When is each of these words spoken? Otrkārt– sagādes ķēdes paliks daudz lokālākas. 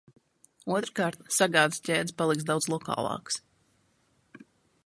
Otrkārt– 0.77 1.19
sagādes 1.37 1.83
ķēdes 1.89 2.17
paliks 2.23 2.49
daudz 2.49 2.71
lokālākas. 2.75 3.41